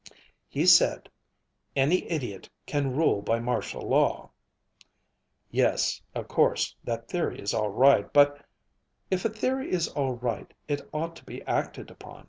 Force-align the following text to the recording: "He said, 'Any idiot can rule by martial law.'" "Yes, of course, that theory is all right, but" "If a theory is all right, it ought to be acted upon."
"He 0.47 0.65
said, 0.65 1.09
'Any 1.75 2.09
idiot 2.09 2.49
can 2.65 2.95
rule 2.95 3.21
by 3.21 3.39
martial 3.39 3.83
law.'" 3.83 4.31
"Yes, 5.51 6.01
of 6.15 6.27
course, 6.27 6.75
that 6.83 7.07
theory 7.07 7.39
is 7.39 7.53
all 7.53 7.69
right, 7.69 8.11
but" 8.11 8.43
"If 9.11 9.25
a 9.25 9.29
theory 9.29 9.71
is 9.71 9.89
all 9.89 10.13
right, 10.13 10.51
it 10.67 10.81
ought 10.91 11.15
to 11.17 11.23
be 11.23 11.43
acted 11.43 11.91
upon." 11.91 12.19